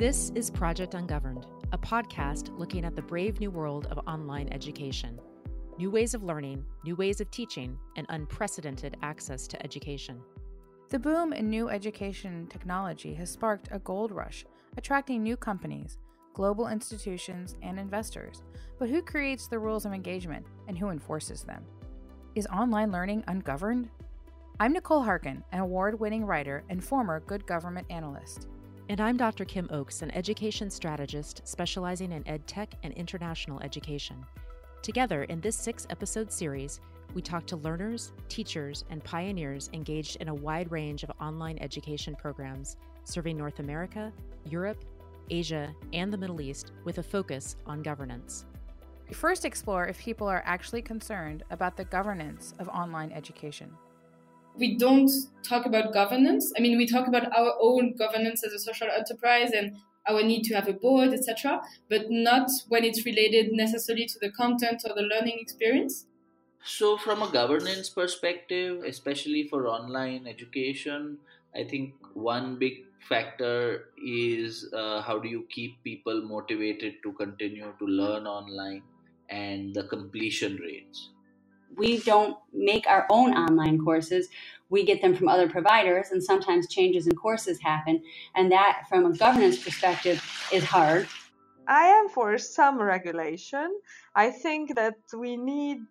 This 0.00 0.32
is 0.34 0.50
Project 0.50 0.94
Ungoverned, 0.94 1.44
a 1.72 1.76
podcast 1.76 2.58
looking 2.58 2.86
at 2.86 2.96
the 2.96 3.02
brave 3.02 3.38
new 3.38 3.50
world 3.50 3.86
of 3.90 3.98
online 4.06 4.48
education. 4.50 5.20
New 5.76 5.90
ways 5.90 6.14
of 6.14 6.22
learning, 6.22 6.64
new 6.86 6.96
ways 6.96 7.20
of 7.20 7.30
teaching, 7.30 7.78
and 7.96 8.06
unprecedented 8.08 8.96
access 9.02 9.46
to 9.48 9.62
education. 9.62 10.22
The 10.88 10.98
boom 10.98 11.34
in 11.34 11.50
new 11.50 11.68
education 11.68 12.46
technology 12.46 13.12
has 13.12 13.28
sparked 13.28 13.68
a 13.72 13.78
gold 13.78 14.10
rush, 14.10 14.46
attracting 14.78 15.22
new 15.22 15.36
companies, 15.36 15.98
global 16.32 16.68
institutions, 16.68 17.56
and 17.60 17.78
investors. 17.78 18.42
But 18.78 18.88
who 18.88 19.02
creates 19.02 19.48
the 19.48 19.58
rules 19.58 19.84
of 19.84 19.92
engagement 19.92 20.46
and 20.66 20.78
who 20.78 20.88
enforces 20.88 21.42
them? 21.42 21.62
Is 22.34 22.46
online 22.46 22.90
learning 22.90 23.24
ungoverned? 23.26 23.90
I'm 24.60 24.72
Nicole 24.72 25.02
Harkin, 25.02 25.44
an 25.52 25.60
award 25.60 26.00
winning 26.00 26.24
writer 26.24 26.64
and 26.70 26.82
former 26.82 27.20
good 27.20 27.46
government 27.46 27.86
analyst. 27.90 28.48
And 28.90 29.00
I'm 29.00 29.16
Dr. 29.16 29.44
Kim 29.44 29.68
Oakes, 29.70 30.02
an 30.02 30.10
education 30.16 30.68
strategist 30.68 31.42
specializing 31.44 32.10
in 32.10 32.26
ed 32.26 32.44
tech 32.48 32.74
and 32.82 32.92
international 32.94 33.60
education. 33.60 34.16
Together, 34.82 35.22
in 35.22 35.40
this 35.40 35.54
six 35.54 35.86
episode 35.90 36.32
series, 36.32 36.80
we 37.14 37.22
talk 37.22 37.46
to 37.46 37.56
learners, 37.58 38.10
teachers, 38.28 38.82
and 38.90 39.04
pioneers 39.04 39.70
engaged 39.74 40.16
in 40.16 40.26
a 40.26 40.34
wide 40.34 40.72
range 40.72 41.04
of 41.04 41.12
online 41.20 41.56
education 41.60 42.16
programs 42.16 42.78
serving 43.04 43.36
North 43.36 43.60
America, 43.60 44.12
Europe, 44.44 44.84
Asia, 45.30 45.72
and 45.92 46.12
the 46.12 46.18
Middle 46.18 46.40
East 46.40 46.72
with 46.82 46.98
a 46.98 47.02
focus 47.04 47.54
on 47.66 47.82
governance. 47.82 48.44
We 49.08 49.14
first 49.14 49.44
explore 49.44 49.86
if 49.86 50.00
people 50.00 50.26
are 50.26 50.42
actually 50.44 50.82
concerned 50.82 51.44
about 51.52 51.76
the 51.76 51.84
governance 51.84 52.54
of 52.58 52.68
online 52.68 53.12
education 53.12 53.70
we 54.56 54.76
don't 54.76 55.10
talk 55.42 55.66
about 55.66 55.92
governance. 55.92 56.52
I 56.56 56.60
mean, 56.60 56.76
we 56.76 56.86
talk 56.86 57.06
about 57.06 57.36
our 57.36 57.54
own 57.60 57.96
governance 57.96 58.44
as 58.44 58.52
a 58.52 58.58
social 58.58 58.88
enterprise 58.88 59.52
and 59.52 59.78
our 60.08 60.22
need 60.22 60.42
to 60.44 60.54
have 60.54 60.68
a 60.68 60.72
board, 60.72 61.12
etc., 61.12 61.62
but 61.88 62.10
not 62.10 62.50
when 62.68 62.84
it's 62.84 63.04
related 63.04 63.52
necessarily 63.52 64.06
to 64.06 64.18
the 64.18 64.30
content 64.30 64.82
or 64.84 64.94
the 64.94 65.02
learning 65.02 65.38
experience. 65.38 66.06
So, 66.64 66.96
from 66.96 67.22
a 67.22 67.30
governance 67.30 67.90
perspective, 67.90 68.82
especially 68.84 69.46
for 69.48 69.66
online 69.66 70.26
education, 70.26 71.18
I 71.54 71.64
think 71.64 71.94
one 72.14 72.58
big 72.58 72.86
factor 73.08 73.90
is 73.96 74.72
uh, 74.72 75.00
how 75.02 75.18
do 75.18 75.28
you 75.28 75.46
keep 75.50 75.82
people 75.82 76.22
motivated 76.22 77.02
to 77.02 77.12
continue 77.14 77.74
to 77.78 77.86
learn 77.86 78.26
online 78.26 78.82
and 79.28 79.74
the 79.74 79.84
completion 79.84 80.56
rates 80.56 81.10
we 81.76 82.00
don't 82.00 82.36
make 82.52 82.86
our 82.86 83.06
own 83.10 83.34
online 83.34 83.78
courses. 83.78 84.28
We 84.68 84.84
get 84.84 85.02
them 85.02 85.14
from 85.14 85.28
other 85.28 85.48
providers, 85.48 86.08
and 86.12 86.22
sometimes 86.22 86.68
changes 86.68 87.06
in 87.06 87.16
courses 87.16 87.60
happen. 87.60 88.02
And 88.36 88.52
that, 88.52 88.84
from 88.88 89.06
a 89.06 89.12
governance 89.16 89.62
perspective, 89.62 90.22
is 90.52 90.64
hard. 90.64 91.08
I 91.66 91.84
am 91.84 92.08
for 92.08 92.38
some 92.38 92.80
regulation. 92.80 93.80
I 94.14 94.30
think 94.30 94.74
that 94.74 94.96
we 95.16 95.36
need 95.36 95.82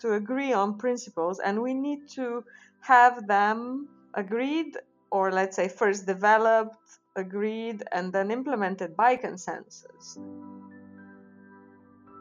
to 0.00 0.14
agree 0.14 0.52
on 0.52 0.78
principles 0.78 1.40
and 1.40 1.62
we 1.62 1.74
need 1.74 2.08
to 2.10 2.44
have 2.80 3.26
them 3.26 3.88
agreed, 4.14 4.76
or 5.10 5.32
let's 5.32 5.56
say, 5.56 5.68
first 5.68 6.06
developed, 6.06 6.76
agreed, 7.16 7.82
and 7.92 8.12
then 8.12 8.30
implemented 8.30 8.96
by 8.96 9.16
consensus. 9.16 10.18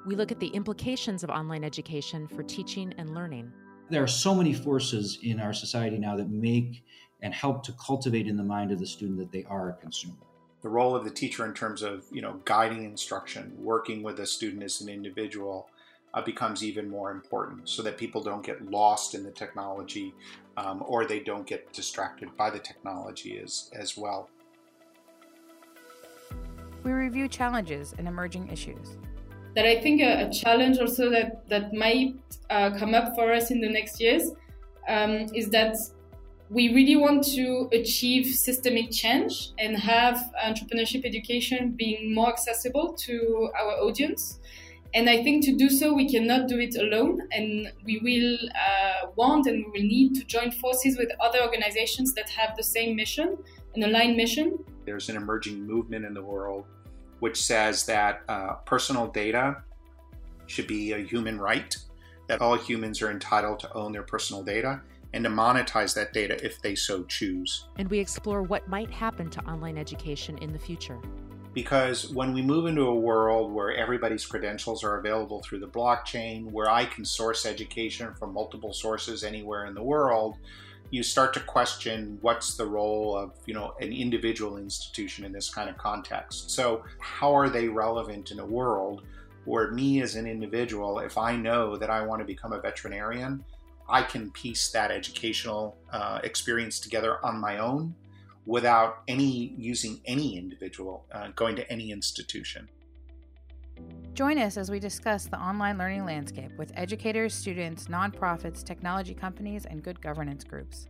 We 0.05 0.15
look 0.15 0.31
at 0.33 0.39
the 0.39 0.47
implications 0.47 1.23
of 1.23 1.29
online 1.29 1.63
education 1.63 2.27
for 2.27 2.43
teaching 2.43 2.93
and 2.97 3.13
learning. 3.13 3.53
There 3.89 4.03
are 4.03 4.07
so 4.07 4.35
many 4.35 4.53
forces 4.53 5.19
in 5.23 5.39
our 5.39 5.53
society 5.53 5.97
now 5.97 6.17
that 6.17 6.29
make 6.29 6.83
and 7.21 7.33
help 7.33 7.63
to 7.63 7.73
cultivate 7.73 8.27
in 8.27 8.35
the 8.35 8.43
mind 8.43 8.71
of 8.71 8.79
the 8.79 8.85
student 8.85 9.17
that 9.19 9.31
they 9.31 9.45
are 9.45 9.69
a 9.69 9.73
consumer. 9.73 10.15
The 10.61 10.67
role 10.67 10.93
of 10.93 11.05
the 11.05 11.09
teacher 11.09 11.45
in 11.45 11.53
terms 11.53 11.83
of 11.83 12.05
you 12.11 12.21
know 12.21 12.41
guiding 12.43 12.83
instruction, 12.83 13.53
working 13.57 14.03
with 14.03 14.19
a 14.19 14.25
student 14.25 14.63
as 14.63 14.81
an 14.81 14.89
individual, 14.89 15.69
uh, 16.13 16.21
becomes 16.21 16.63
even 16.63 16.89
more 16.89 17.11
important 17.11 17.69
so 17.69 17.81
that 17.81 17.97
people 17.97 18.21
don't 18.21 18.45
get 18.45 18.69
lost 18.69 19.15
in 19.15 19.23
the 19.23 19.31
technology 19.31 20.13
um, 20.57 20.83
or 20.85 21.05
they 21.05 21.19
don't 21.19 21.47
get 21.47 21.71
distracted 21.73 22.35
by 22.37 22.49
the 22.49 22.59
technology 22.59 23.39
as, 23.39 23.71
as 23.73 23.97
well. 23.97 24.29
We 26.83 26.91
review 26.91 27.29
challenges 27.29 27.95
and 27.97 28.07
emerging 28.07 28.49
issues 28.49 28.97
that 29.55 29.65
I 29.65 29.79
think 29.81 30.01
a, 30.01 30.27
a 30.27 30.31
challenge 30.31 30.79
also 30.79 31.09
that 31.09 31.47
that 31.49 31.73
might 31.73 32.15
uh, 32.49 32.71
come 32.77 32.93
up 32.93 33.15
for 33.15 33.31
us 33.33 33.51
in 33.51 33.61
the 33.61 33.69
next 33.69 33.99
years 33.99 34.31
um, 34.87 35.27
is 35.33 35.49
that 35.49 35.75
we 36.49 36.73
really 36.73 36.95
want 36.95 37.23
to 37.23 37.67
achieve 37.71 38.27
systemic 38.27 38.91
change 38.91 39.51
and 39.57 39.75
have 39.77 40.31
entrepreneurship 40.45 41.05
education 41.05 41.71
being 41.71 42.13
more 42.13 42.29
accessible 42.29 42.93
to 42.93 43.49
our 43.59 43.73
audience. 43.81 44.39
And 44.93 45.09
I 45.09 45.23
think 45.23 45.43
to 45.45 45.55
do 45.55 45.69
so, 45.69 45.91
we 45.93 46.07
cannot 46.07 46.47
do 46.47 46.59
it 46.59 46.75
alone, 46.75 47.27
and 47.31 47.71
we 47.83 47.99
will 48.03 48.37
uh, 48.53 49.07
want 49.15 49.47
and 49.47 49.65
we 49.65 49.71
will 49.71 49.87
need 49.87 50.13
to 50.15 50.23
join 50.25 50.51
forces 50.51 50.99
with 50.99 51.09
other 51.19 51.41
organizations 51.41 52.13
that 52.13 52.29
have 52.29 52.55
the 52.55 52.61
same 52.61 52.95
mission, 52.95 53.37
an 53.73 53.83
aligned 53.83 54.15
mission. 54.15 54.63
There's 54.85 55.09
an 55.09 55.15
emerging 55.15 55.65
movement 55.65 56.05
in 56.05 56.13
the 56.13 56.21
world 56.21 56.65
which 57.23 57.41
says 57.41 57.85
that 57.85 58.21
uh, 58.27 58.55
personal 58.65 59.07
data 59.07 59.55
should 60.45 60.67
be 60.67 60.91
a 60.91 60.97
human 60.97 61.39
right, 61.39 61.77
that 62.27 62.41
all 62.41 62.57
humans 62.57 63.01
are 63.01 63.11
entitled 63.11 63.61
to 63.61 63.73
own 63.73 63.93
their 63.93 64.03
personal 64.03 64.43
data 64.43 64.81
and 65.13 65.23
to 65.23 65.29
monetize 65.29 65.95
that 65.95 66.11
data 66.11 66.37
if 66.45 66.61
they 66.61 66.75
so 66.75 67.01
choose. 67.05 67.69
And 67.77 67.89
we 67.89 67.97
explore 67.97 68.41
what 68.41 68.67
might 68.67 68.91
happen 68.91 69.29
to 69.29 69.39
online 69.45 69.77
education 69.77 70.37
in 70.39 70.51
the 70.51 70.59
future. 70.59 70.99
Because 71.53 72.09
when 72.09 72.33
we 72.33 72.41
move 72.41 72.65
into 72.65 72.87
a 72.87 72.95
world 72.95 73.53
where 73.53 73.73
everybody's 73.73 74.25
credentials 74.25 74.83
are 74.83 74.97
available 74.97 75.41
through 75.43 75.59
the 75.59 75.67
blockchain, 75.67 76.51
where 76.51 76.69
I 76.69 76.83
can 76.83 77.05
source 77.05 77.45
education 77.45 78.13
from 78.15 78.33
multiple 78.33 78.73
sources 78.73 79.23
anywhere 79.23 79.65
in 79.67 79.75
the 79.75 79.83
world, 79.83 80.39
you 80.93 81.01
start 81.01 81.33
to 81.33 81.39
question 81.39 82.19
what's 82.21 82.55
the 82.55 82.65
role 82.65 83.17
of 83.17 83.31
you 83.47 83.53
know 83.53 83.73
an 83.81 83.91
individual 83.91 84.57
institution 84.57 85.25
in 85.25 85.31
this 85.31 85.49
kind 85.49 85.69
of 85.69 85.77
context. 85.77 86.51
So 86.51 86.83
how 86.99 87.35
are 87.35 87.49
they 87.49 87.67
relevant 87.67 88.31
in 88.31 88.39
a 88.39 88.45
world 88.45 89.03
where 89.45 89.71
me 89.71 90.01
as 90.01 90.15
an 90.15 90.25
individual 90.25 90.99
if 90.99 91.17
i 91.17 91.35
know 91.35 91.75
that 91.75 91.89
i 91.89 92.01
want 92.01 92.19
to 92.19 92.25
become 92.25 92.53
a 92.53 92.59
veterinarian 92.59 93.43
i 93.89 94.01
can 94.01 94.31
piece 94.31 94.71
that 94.71 94.91
educational 94.91 95.77
uh, 95.91 96.19
experience 96.23 96.79
together 96.79 97.23
on 97.25 97.39
my 97.39 97.57
own 97.57 97.93
without 98.45 99.03
any 99.07 99.53
using 99.57 99.99
any 100.05 100.37
individual 100.37 101.05
uh, 101.13 101.29
going 101.35 101.55
to 101.55 101.69
any 101.71 101.91
institution 101.91 102.67
Join 104.13 104.37
us 104.37 104.57
as 104.57 104.69
we 104.69 104.79
discuss 104.79 105.25
the 105.25 105.39
online 105.39 105.79
learning 105.79 106.05
landscape 106.05 106.51
with 106.55 106.71
educators, 106.75 107.33
students, 107.33 107.85
nonprofits, 107.85 108.63
technology 108.63 109.15
companies, 109.15 109.65
and 109.65 109.81
good 109.81 109.99
governance 110.01 110.43
groups. 110.43 110.87